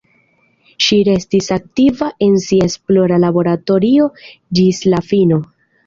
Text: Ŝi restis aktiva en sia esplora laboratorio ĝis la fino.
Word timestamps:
Ŝi 0.85 0.97
restis 1.09 1.49
aktiva 1.57 2.09
en 2.29 2.35
sia 2.47 2.71
esplora 2.73 3.23
laboratorio 3.27 4.13
ĝis 4.33 4.85
la 4.93 5.09
fino. 5.15 5.45